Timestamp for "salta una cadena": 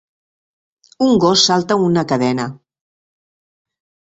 1.49-2.47